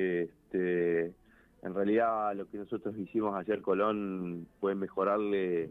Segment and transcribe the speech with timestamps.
[0.00, 1.12] Este,
[1.62, 5.70] en realidad lo que nosotros hicimos ayer Colón fue mejorarle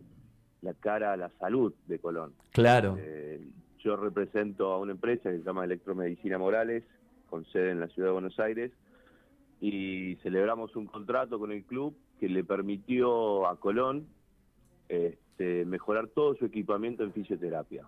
[0.61, 2.33] la cara a la salud de Colón.
[2.51, 2.97] Claro.
[2.99, 3.41] Eh,
[3.79, 6.83] yo represento a una empresa que se llama Electromedicina Morales,
[7.29, 8.71] con sede en la ciudad de Buenos Aires,
[9.61, 14.07] y celebramos un contrato con el club que le permitió a Colón
[14.89, 17.85] este, mejorar todo su equipamiento en fisioterapia.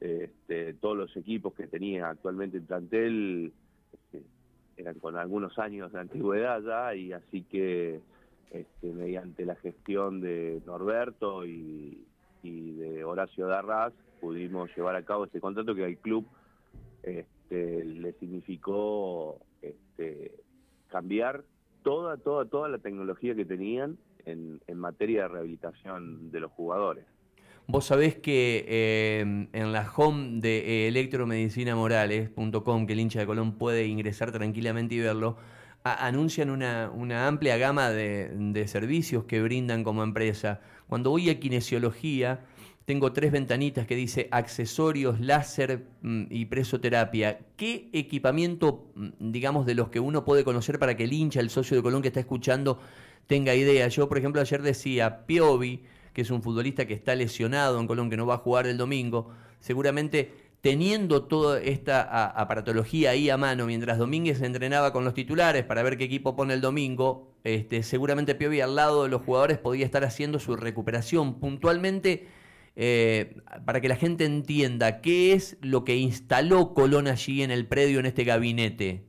[0.00, 3.52] Este, todos los equipos que tenía actualmente el plantel
[4.76, 8.00] eran con algunos años de antigüedad ya, y así que
[8.50, 12.02] este, mediante la gestión de Norberto y,
[12.42, 16.24] de Horacio Darras pudimos llevar a cabo este contrato que al club
[17.02, 20.32] este, le significó este,
[20.86, 21.42] cambiar
[21.82, 27.04] toda, toda, toda la tecnología que tenían en, materia de rehabilitación de los jugadores.
[27.68, 33.86] Vos sabés que eh, en la home de electromedicinamorales.com, que el hincha de Colón puede
[33.86, 35.36] ingresar tranquilamente y verlo,
[35.82, 40.60] anuncian una, amplia gama de, servicios que brindan como empresa.
[40.88, 42.40] Cuando voy a kinesiología,
[42.84, 47.40] tengo tres ventanitas que dice accesorios, láser mm, y presoterapia.
[47.56, 51.50] ¿Qué equipamiento, mm, digamos, de los que uno puede conocer para que el hincha, el
[51.50, 52.78] socio de Colón que está escuchando,
[53.26, 53.88] tenga idea?
[53.88, 55.82] Yo, por ejemplo, ayer decía, Piovi,
[56.16, 58.78] que es un futbolista que está lesionado en Colón, que no va a jugar el
[58.78, 60.30] domingo, seguramente
[60.62, 65.98] teniendo toda esta aparatología ahí a mano, mientras Domínguez entrenaba con los titulares para ver
[65.98, 70.04] qué equipo pone el domingo, este, seguramente Piovi al lado de los jugadores podía estar
[70.04, 72.28] haciendo su recuperación puntualmente.
[72.78, 77.66] Eh, para que la gente entienda qué es lo que instaló Colón allí en el
[77.66, 79.02] predio, en este gabinete.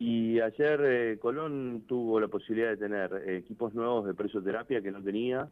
[0.00, 4.90] Y ayer eh, Colón tuvo la posibilidad de tener eh, equipos nuevos de presoterapia que
[4.90, 5.48] no tenía,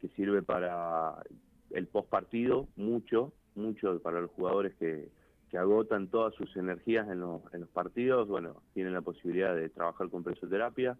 [0.00, 1.22] que sirve para
[1.70, 5.08] el post partido, mucho, mucho para los jugadores que,
[5.56, 10.10] agotan todas sus energías en los, en los partidos, bueno, tienen la posibilidad de trabajar
[10.10, 10.98] con presoterapia.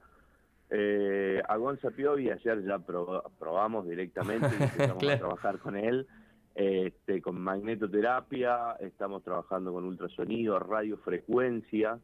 [0.70, 6.06] Eh, a Gonza Piovi ayer ya probamos directamente empezamos a trabajar con él.
[6.55, 11.99] Este, con magnetoterapia, estamos trabajando con ultrasonido, radiofrecuencia,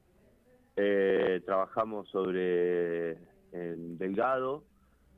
[0.76, 3.12] eh, trabajamos sobre
[3.52, 4.64] el delgado,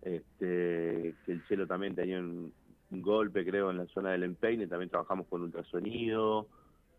[0.05, 2.53] este, que el cielo también tenía un,
[2.91, 6.47] golpe, creo, en la zona del empeine, también trabajamos con ultrasonido.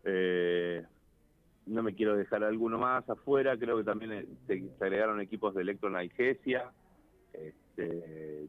[0.04, 0.84] Eh,
[1.64, 5.62] no me quiero dejar alguno más afuera, creo que también eh, se, agregaron equipos de
[5.62, 6.70] electronalgesia.
[7.32, 8.46] Este,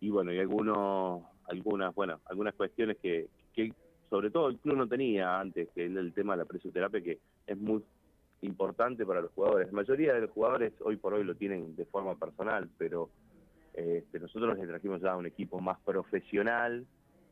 [0.00, 3.72] y bueno, y algunos, algunas, bueno, algunas cuestiones que, que
[4.10, 7.20] sobre todo el club no tenía antes, que es el tema de la presoterapia, que
[7.46, 7.84] es muy
[8.40, 9.68] importante para los jugadores.
[9.68, 13.08] La mayoría de los jugadores hoy por hoy lo tienen de forma personal, pero
[13.74, 16.86] este, nosotros les trajimos ya un equipo más profesional,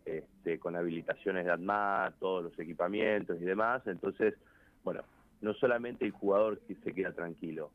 [0.05, 3.87] este, con habilitaciones de ADMA, todos los equipamientos y demás.
[3.87, 4.35] Entonces,
[4.83, 5.03] bueno,
[5.41, 7.71] no solamente el jugador se queda tranquilo,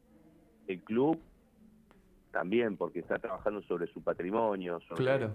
[0.68, 1.20] el club
[2.32, 5.30] también, porque está trabajando sobre su patrimonio, sobre,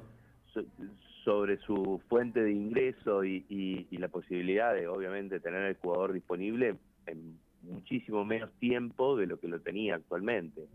[1.25, 6.77] sobre su fuente de ingreso y, y, la posibilidad de, obviamente, tener el jugador disponible
[7.07, 10.67] en muchísimo menos tiempo de lo que lo tenía actualmente.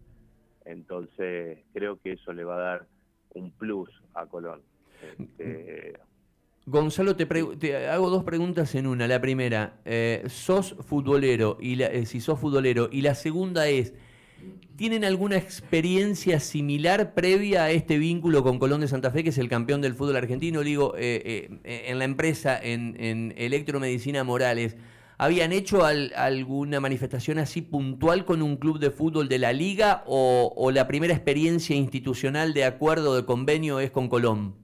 [0.65, 2.87] Entonces, creo que eso le va a dar
[3.33, 4.61] un plus a Colón.
[5.19, 5.93] Este,
[6.65, 9.07] Gonzalo, te, hago dos preguntas en una.
[9.07, 11.57] La primera, eh, ¿sos futbolero?
[11.61, 12.89] Y eh, si sos futbolero.
[12.91, 13.93] Y la segunda es,
[14.75, 19.37] ¿tienen alguna experiencia similar previa a este vínculo con Colón de Santa Fe, que es
[19.37, 20.61] el campeón del fútbol argentino?
[20.61, 24.75] Digo, eh, en la empresa, en, en Electromedicina Morales.
[25.17, 30.71] ¿Habían hecho alguna manifestación así puntual con un club de fútbol de la liga o,
[30.73, 34.55] la primera experiencia institucional de acuerdo de convenio es con Colón?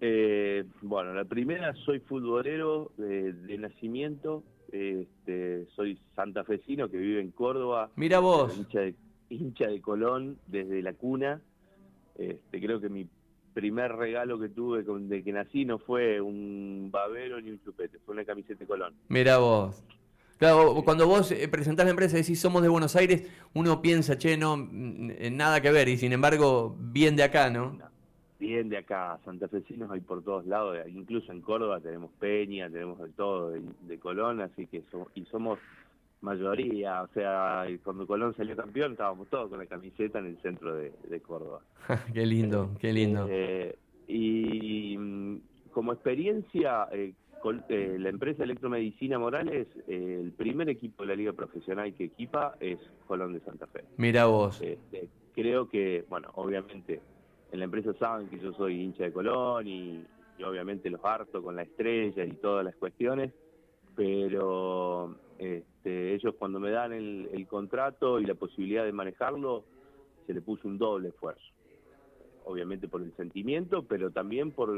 [0.00, 7.90] Eh, bueno, la primera soy futbolero de, nacimiento, este, soy santafesino que vive en Córdoba.
[7.96, 8.56] Mira vos.
[8.56, 8.94] Hincha de,
[9.30, 11.40] hincha de Colón desde la cuna.
[12.16, 13.08] Este, creo que mi
[13.58, 18.14] primer regalo que tuve de que nací no fue un babero ni un chupete, fue
[18.14, 18.94] una camiseta de Colón.
[19.08, 19.82] Mira vos.
[20.38, 24.16] Claro, cuando vos eh, presentás la empresa y decís somos de Buenos Aires, uno piensa,
[24.16, 27.76] che, no, nada que ver, y sin embargo, bien de acá, ¿no?
[28.38, 33.08] Bien de acá, santafesinos hay por todos lados, incluso en Córdoba tenemos Peña, tenemos de
[33.08, 34.84] todo, de, Colón, así que
[35.16, 35.58] y somos
[36.20, 40.74] mayoría, o sea, cuando Colón salió campeón estábamos todos con la camiseta en el centro
[40.74, 41.60] de, Córdoba.
[42.14, 43.26] qué lindo, qué lindo.
[43.28, 43.76] Eh,
[44.06, 47.12] y mm, como experiencia, eh,
[47.68, 52.78] eh, la empresa Electromedicina Morales, el primer equipo de la liga profesional que equipa es
[53.06, 53.84] Colón de Santa Fe.
[53.96, 54.60] Mira vos.
[54.60, 57.00] Este, creo que, bueno, obviamente
[57.52, 60.04] en la empresa saben que yo soy hincha de Colón y,
[60.38, 63.32] y obviamente los harto con la estrella y todas las cuestiones,
[63.94, 69.64] pero Este, ellos cuando me dan el, contrato y la posibilidad de manejarlo,
[70.26, 71.46] se le puso un doble esfuerzo.
[72.44, 74.68] Obviamente por el sentimiento, pero también por,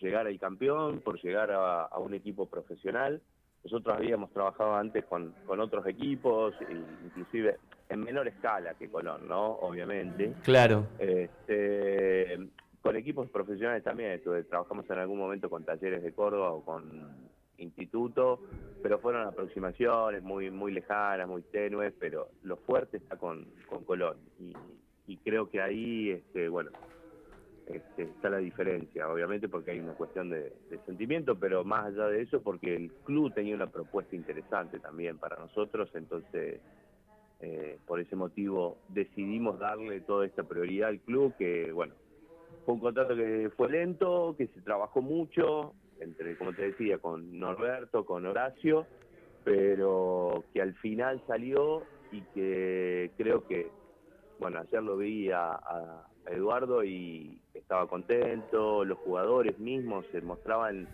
[0.00, 3.22] llegar al campeón, por llegar a, un equipo profesional.
[3.64, 6.54] Nosotros habíamos trabajado antes con, otros equipos,
[7.04, 7.56] inclusive
[7.88, 9.52] en menor escala que Colón, ¿no?
[9.52, 10.34] Obviamente.
[10.42, 10.86] Claro.
[10.98, 12.38] Este,
[12.82, 18.40] con equipos profesionales también, trabajamos en algún momento con talleres de Córdoba o con instituto,
[18.82, 24.16] pero fueron aproximaciones muy muy lejanas, muy tenues, pero lo fuerte está con, con Colón.
[25.06, 26.70] Y, creo que ahí, este, bueno,
[27.66, 30.52] este, está la diferencia, obviamente porque hay una cuestión de,
[30.86, 35.36] sentimiento, pero más allá de eso porque el club tenía una propuesta interesante también para
[35.36, 36.60] nosotros, entonces
[37.40, 41.94] eh, por ese motivo decidimos darle toda esta prioridad al club, que bueno,
[42.64, 47.38] fue un contrato que fue lento, que se trabajó mucho, entre, como te decía, con
[47.38, 48.86] Norberto, con Horacio,
[49.44, 51.82] pero que al final salió
[52.12, 53.68] y que creo que,
[54.38, 55.58] bueno, ayer lo vi a,
[56.26, 60.86] Eduardo y estaba contento, los jugadores mismos se mostraban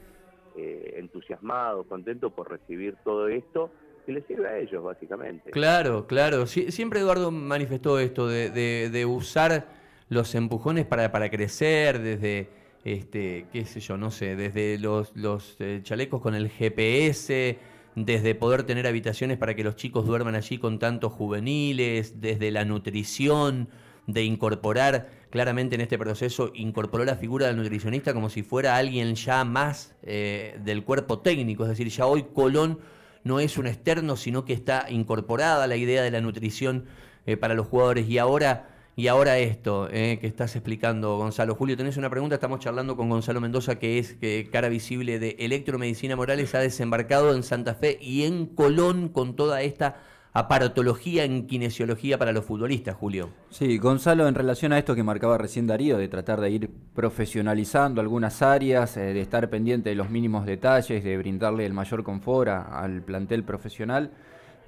[0.56, 3.70] eh, entusiasmados, contentos por recibir todo esto
[4.06, 5.50] que les sirve a ellos, básicamente.
[5.50, 6.46] Claro, claro.
[6.46, 9.66] siempre Eduardo manifestó esto de, de, usar
[10.08, 12.48] los empujones para, para crecer, desde
[12.86, 15.10] este, qué sé yo, no sé, desde los,
[15.58, 17.58] eh, chalecos con el GPS,
[17.96, 22.64] desde poder tener habitaciones para que los chicos duerman allí con tantos juveniles, desde la
[22.64, 23.68] nutrición,
[24.06, 29.16] de incorporar, claramente en este proceso, incorporó la figura del nutricionista como si fuera alguien
[29.16, 32.78] ya más eh, del cuerpo técnico, es decir, ya hoy Colón
[33.24, 36.84] no es un externo, sino que está incorporada la idea de la nutrición
[37.26, 38.08] eh, para los jugadores.
[38.08, 41.54] Y ahora y ahora esto eh, que estás explicando, Gonzalo.
[41.54, 42.36] Julio, tenés una pregunta.
[42.36, 47.34] Estamos charlando con Gonzalo Mendoza, que es que cara visible de Electromedicina Morales, ha desembarcado
[47.34, 49.96] en Santa Fe y en Colón con toda esta
[50.32, 53.28] aparatología en kinesiología para los futbolistas, Julio.
[53.50, 58.00] Sí, Gonzalo, en relación a esto que marcaba recién Darío, de tratar de ir profesionalizando
[58.00, 62.48] algunas áreas, eh, de estar pendiente de los mínimos detalles, de brindarle el mayor confort
[62.48, 64.10] al plantel profesional.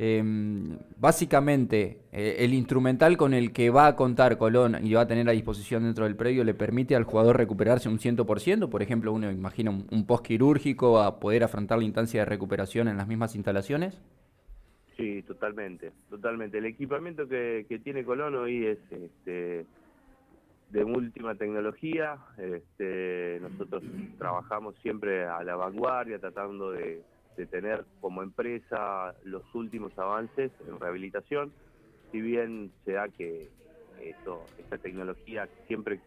[0.00, 5.06] Em, básicamente, eh, el instrumental con el que va a contar Colón y va a
[5.08, 8.70] tener a disposición dentro del predio le permite al jugador recuperarse un 100%.
[8.70, 12.96] Por ejemplo, uno imagina un, post quirúrgico a poder afrontar la instancia de recuperación en
[12.96, 14.00] las mismas instalaciones.
[14.96, 16.58] Sí, totalmente, totalmente.
[16.58, 19.66] El equipamiento que, tiene Colón hoy es este,
[20.70, 22.18] de última tecnología.
[22.36, 23.82] Este, nosotros
[24.16, 27.02] trabajamos siempre a la vanguardia, tratando de
[27.38, 31.52] de tener como empresa los últimos avances en rehabilitación,
[32.10, 33.48] si bien se da que
[34.02, 36.00] esto, esta tecnología siempre,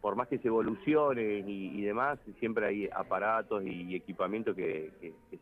[0.00, 4.92] por más que se evolucione y, demás, siempre hay aparatos y equipamientos que,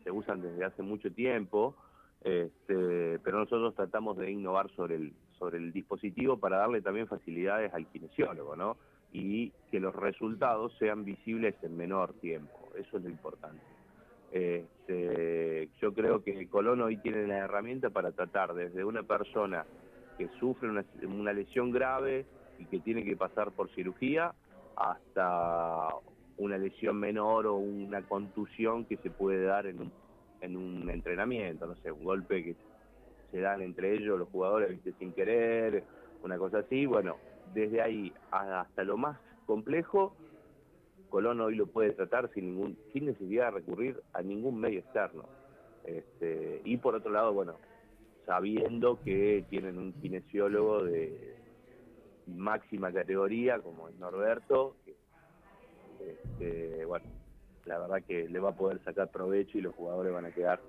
[0.03, 1.75] se usan desde hace mucho tiempo,
[2.23, 7.71] este, pero nosotros tratamos de innovar sobre el, sobre el dispositivo para darle también facilidades
[7.73, 8.77] al kinesiólogo, ¿no?
[9.13, 13.70] Y que los resultados sean visibles en menor tiempo, eso es lo importante.
[14.31, 19.65] Este, yo creo que Colón hoy tiene la herramienta para tratar desde una persona
[20.17, 22.25] que sufre una, lesión grave
[22.57, 24.33] y que tiene que pasar por cirugía
[24.75, 25.87] hasta
[26.37, 29.91] una lesión menor o una contusión que se puede dar en un,
[30.39, 32.55] en un entrenamiento, no sé, un golpe que
[33.31, 35.83] se dan entre ellos los jugadores sin querer,
[36.23, 37.17] una cosa así, bueno,
[37.53, 40.15] desde ahí hasta lo más complejo
[41.11, 45.25] Colón hoy lo puede tratar sin ningún sin necesidad de recurrir a ningún medio externo.
[45.83, 47.57] Este, y por otro lado, bueno,
[48.25, 51.35] sabiendo que tienen un kinesiólogo de
[52.27, 54.77] máxima categoría como es Norberto,
[55.99, 57.05] este, bueno,
[57.65, 60.61] la verdad que le va a poder sacar provecho y los jugadores van a quedar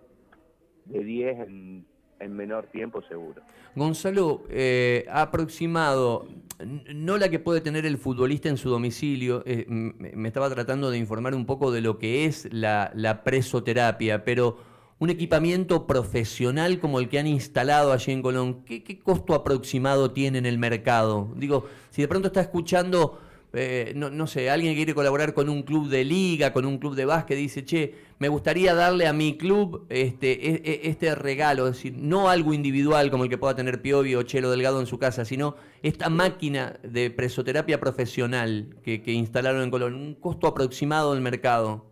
[0.87, 1.87] de 10 en
[2.23, 3.43] en menor tiempo seguro.
[3.75, 6.27] Gonzalo, eh, aproximado,
[6.66, 10.99] no la que puede tener el futbolista en su domicilio, eh, me estaba tratando de
[10.99, 14.59] informar un poco de lo que es la, presoterapia, pero
[14.99, 20.12] un equipamiento profesional como el que han instalado allí en Colón, ¿qué, ¿qué, costo aproximado
[20.12, 21.33] tiene en el mercado?
[21.37, 23.19] Digo, si de pronto está escuchando
[23.54, 26.78] eh, no, no, sé, alguien que quiere colaborar con un club de liga, con un
[26.78, 31.14] club de básquet, dice, che, me gustaría darle a mi club este, e, e, este
[31.14, 34.80] regalo, es decir, no algo individual como el que pueda tener Piovi o Chelo Delgado
[34.80, 40.47] en su casa, sino esta máquina de presoterapia profesional que, instalaron en Colón, un costo
[40.47, 41.85] aproximado del mercado.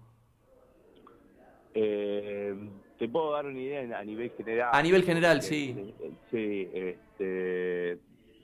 [1.74, 2.54] Eh,
[2.98, 4.70] te puedo dar una idea a nivel general.
[4.72, 5.94] A nivel general, sí.
[6.30, 7.98] Sí, este,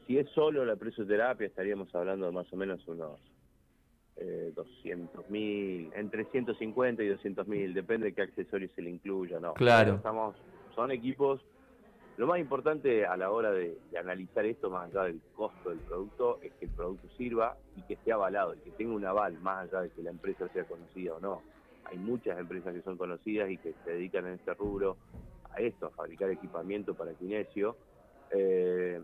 [0.06, 3.20] si es solo la presoterapia, estaríamos hablando de más o menos unos
[4.16, 9.40] eh, 200 mil, entre 150 y 200 mil, depende de qué accesorios se le incluya,
[9.40, 9.54] ¿no?
[9.54, 9.96] Claro.
[9.96, 10.36] Estamos,
[10.74, 11.40] son equipos,
[12.16, 15.80] lo más importante a la hora de, de, analizar esto, más allá del costo del
[15.80, 19.38] producto, es que el producto sirva y que esté avalado, y que tenga un aval,
[19.40, 21.42] más allá de que la empresa sea conocida o no.
[21.84, 24.96] Hay muchas empresas que son conocidas y que se dedican en este rubro
[25.50, 27.76] a esto, a fabricar equipamiento para el kinesio,
[28.30, 29.00] eh,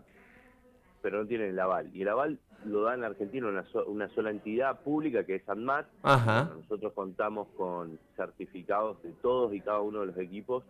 [1.03, 1.91] pero no tienen el aval.
[1.93, 5.49] Y el aval lo da en Argentina una, so- una sola entidad pública que es
[5.49, 5.85] ANMAT.
[6.01, 6.49] Ajá.
[6.55, 10.63] Nosotros contamos con certificados de todos y cada uno de los equipos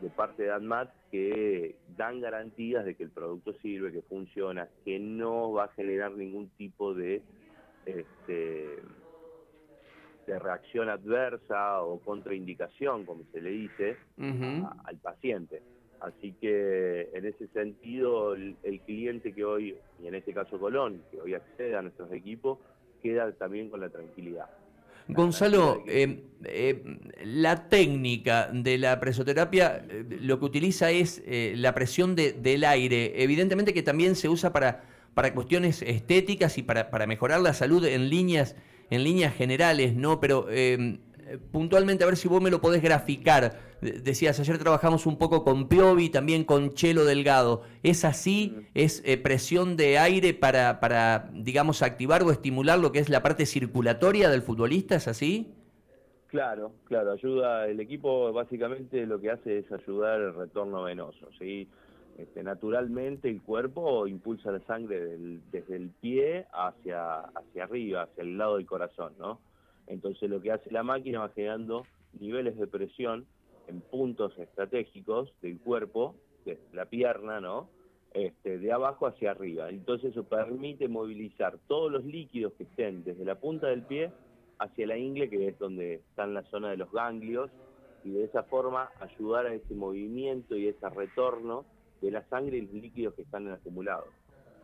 [0.00, 4.98] de parte de ANMAT que dan garantías de que el producto sirve, que funciona, que
[4.98, 7.22] no va a generar ningún tipo de
[7.86, 8.82] este,
[10.26, 13.96] de reacción adversa o contraindicación, como se le dice,
[14.66, 15.62] a- al paciente.
[16.00, 21.20] Así que en ese sentido el, cliente que hoy, y en este caso Colón, que
[21.20, 22.58] hoy accede a nuestros equipos,
[23.02, 24.46] queda también con la tranquilidad.
[25.08, 26.82] Gonzalo, eh, eh,
[27.24, 33.22] la técnica de la presoterapia eh, lo que utiliza es la presión de- del aire.
[33.22, 37.84] Evidentemente que también se usa para, para cuestiones estéticas y para, para mejorar la salud
[37.86, 38.54] en líneas,
[38.90, 40.20] en líneas generales, ¿no?
[40.20, 40.46] Pero
[41.52, 43.60] puntualmente, a ver si vos me lo podés graficar.
[43.80, 47.62] De- Decías, ayer trabajamos un poco con Piovi, también con Chelo Delgado.
[47.82, 48.56] ¿Es así?
[48.74, 53.22] ¿Es eh, presión de aire para, para, digamos, activar o estimular lo que es la
[53.22, 54.94] parte circulatoria del futbolista?
[54.96, 55.52] ¿Es así?
[56.28, 61.68] Claro, claro, ayuda, el equipo básicamente lo que hace es ayudar el retorno venoso, ¿sí?
[62.18, 68.22] Este, naturalmente el cuerpo impulsa la sangre del- desde el pie hacia, hacia arriba, hacia
[68.24, 69.40] el lado del corazón, ¿no?
[69.88, 71.84] Entonces lo que hace la máquina va generando
[72.20, 73.26] niveles de presión
[73.66, 76.14] en puntos estratégicos del cuerpo,
[76.44, 77.68] de la pierna, ¿no?
[78.14, 79.68] Este, de abajo hacia arriba.
[79.68, 84.10] Entonces eso permite movilizar todos los líquidos que estén desde la punta del pie
[84.58, 87.50] hacia la ingle, que es donde está en la zona de los ganglios,
[88.04, 91.64] y de esa forma ayudar a ese movimiento y ese retorno
[92.00, 94.08] de la sangre y los líquidos que están acumulados.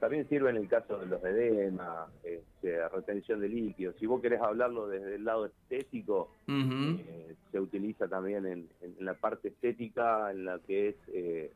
[0.00, 3.96] También sirve en el caso de los edema, este, retención de líquidos.
[3.98, 9.14] Si vos querés hablarlo desde el lado estético, eh, se utiliza también en, en la
[9.14, 11.52] parte estética, en la que es eh,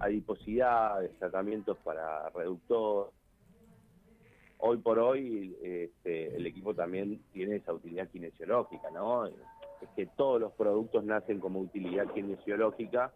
[0.00, 3.10] adiposidad, tratamientos para reductor.
[4.58, 9.26] Hoy por hoy este, el equipo también tiene esa utilidad kinesiológica, ¿no?
[9.26, 9.34] Es
[9.94, 13.12] que todos los productos nacen como utilidad kinesiológica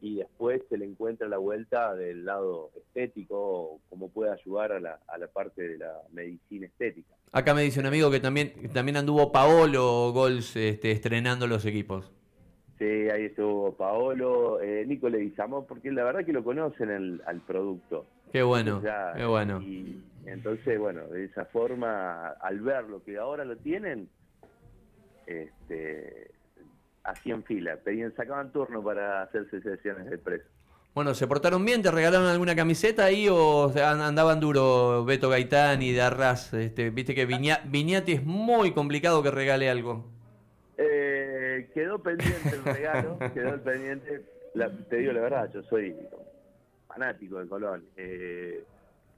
[0.00, 5.00] y después se le encuentra la vuelta del lado estético, cómo puede ayudar a la,
[5.08, 7.14] a la parte de la medicina estética.
[7.32, 11.64] Acá me dice un amigo que también, que también anduvo Paolo Gols este, estrenando los
[11.66, 12.10] equipos.
[12.78, 17.40] Sí, ahí estuvo Paolo, eh, Nico Leguizamón, porque la verdad que lo conocen el- al
[17.40, 18.06] producto.
[18.32, 19.60] Qué bueno, O sea, qué bueno.
[19.62, 24.08] Y entonces, bueno, de esa forma, al ver lo que ahora lo tienen,
[25.26, 26.30] este,
[27.10, 30.44] hacían fila, pedían, sacaban turno para hacerse sesiones de preso.
[30.94, 31.82] Bueno, ¿se portaron bien?
[31.82, 36.52] ¿Te regalaron alguna camiseta ahí o andaban duro Beto Gaitán y Darras?
[36.54, 40.06] Este, Viste que Viña- Viñati es muy complicado que regale algo.
[40.76, 44.22] Eh, quedó pendiente el regalo, quedó el pendiente,
[44.54, 45.94] la- te digo la verdad, yo soy
[46.86, 47.84] fanático de Colón.
[47.96, 48.64] eh,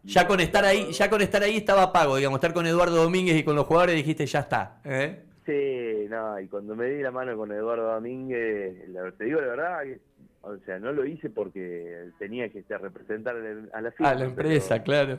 [0.05, 3.37] Ya con estar ahí, ya con estar ahí estaba pago, digamos, estar con Eduardo Domínguez
[3.37, 4.81] y con los jugadores dijiste, ya está.
[4.85, 5.23] ¿eh?
[5.47, 9.47] Sí, no, y cuando me di la mano con Eduardo Domínguez, la- te digo la
[9.49, 9.99] verdad, que,
[10.43, 13.37] o sea, no lo hice porque tenía que este, representar
[13.73, 14.11] a la firma.
[14.11, 15.19] A la empresa, claro.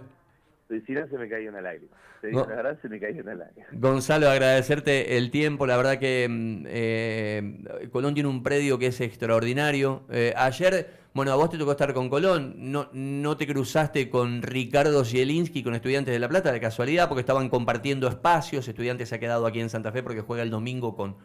[0.69, 1.91] Si no, se me caía una lágrima.
[2.21, 2.49] Te digo No.
[2.49, 3.67] la verdad, se me caía una lágrima.
[3.73, 5.65] Gonzalo, agradecerte el tiempo.
[5.67, 10.03] La verdad que mm, eh, Colón tiene un predio que es extraordinario.
[10.09, 12.53] Eh, ayer, bueno, a vos te tocó estar con Colón.
[12.57, 17.19] No, no te cruzaste con Ricardo Zielinski, con Estudiantes de La Plata, de casualidad, porque
[17.19, 18.65] estaban compartiendo espacios.
[18.65, 21.17] Estudiantes se ha quedado aquí en Santa Fe porque juega el domingo con,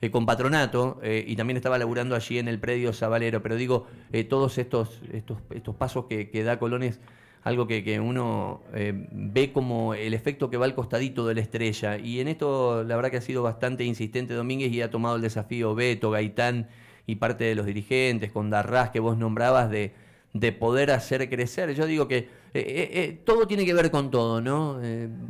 [0.00, 3.40] eh, con Patronato eh, y también estaba laburando allí en el predio Zabalero.
[3.40, 6.98] Pero digo, eh, todos estos, estos, estos pasos que, que da Colón es
[7.44, 11.98] algo que, que uno ve como el efecto que va al costadito de la estrella.
[11.98, 15.22] Y en esto la verdad que ha sido bastante insistente Domínguez y ha tomado el
[15.22, 16.68] desafío Beto, Gaitán
[17.10, 19.92] y parte de los dirigentes, con Darras que vos nombrabas, de,
[20.32, 21.74] de poder hacer crecer.
[21.74, 24.80] Yo digo que eh, eh, eh, todo tiene que ver con todo, ¿no?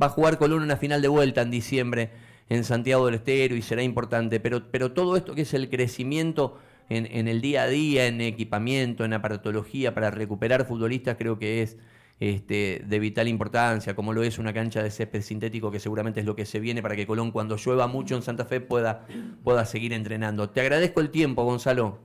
[0.01, 2.11] Va a jugar Colón una final de vuelta en diciembre
[2.49, 6.59] en Santiago del Estero y será importante, pero, pero todo esto que es el crecimiento
[6.89, 11.63] en, en el día a día, en equipamiento, en aparatología para recuperar futbolistas, creo que
[11.63, 11.77] es
[12.21, 16.27] este, de vital importancia, como lo es una cancha de césped sintético, que seguramente es
[16.27, 19.07] lo que se viene para que Colón, cuando llueva mucho en Santa Fe, pueda,
[19.43, 20.51] pueda seguir entrenando.
[20.51, 21.99] Te agradezco el tiempo, Gonzalo.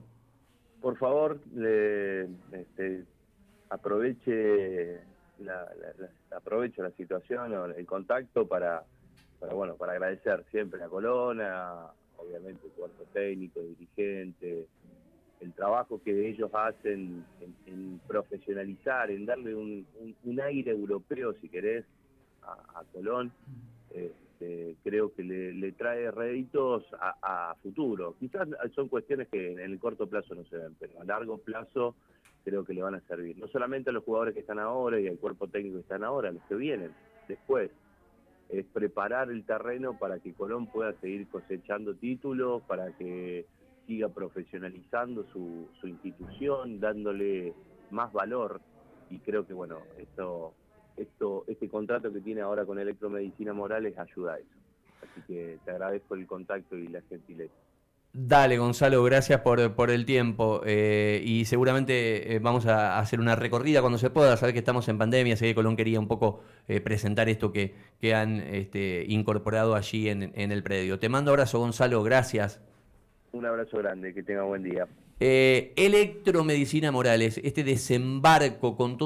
[0.81, 3.03] Por favor, le- este,
[3.69, 5.01] aproveche
[5.39, 5.67] la,
[6.35, 8.83] aprovecho la situación o el contacto para
[9.53, 14.65] bueno, para agradecer siempre a Colona, obviamente el cuerpo técnico, dirigente,
[15.45, 17.23] el trabajo que ellos hacen
[17.67, 19.85] en, profesionalizar, en darle un,
[20.41, 21.85] aire europeo, si querés,
[22.41, 23.31] a, Colón,
[23.91, 28.15] este, creo que le, trae réditos a, futuro.
[28.19, 31.95] Quizás son cuestiones que en el corto plazo no se ven, pero a largo plazo
[32.43, 33.37] creo que le van a servir.
[33.37, 36.29] No solamente a los jugadores que están ahora y al cuerpo técnico que están ahora,
[36.29, 36.91] a los que vienen
[37.27, 37.69] después.
[38.49, 43.47] Es preparar el terreno para que Colón pueda seguir cosechando títulos, para que
[43.85, 47.53] siga profesionalizando su, su institución, dándole
[47.91, 48.61] más valor.
[49.09, 50.53] Y creo que, bueno, esto,
[50.97, 54.49] esto, este contrato que tiene ahora con Electromedicina Morales ayuda a eso.
[55.01, 57.53] Así que te agradezco el contacto y la gentileza.
[58.17, 60.61] Dale, Gonzalo, gracias por, por el tiempo.
[60.65, 64.37] Eh, y seguramente eh, vamos a hacer una recorrida cuando se pueda.
[64.37, 67.75] Saber que estamos en pandemia, sé que Colón quería un poco eh, presentar esto que,
[67.99, 70.97] que han este, incorporado allí en el predio.
[70.97, 72.61] Te mando abrazo, Gonzalo, gracias.
[73.35, 74.87] Un abrazo grande, que tenga buen día.
[75.19, 79.03] Electromedicina Morales, este desembarco con todo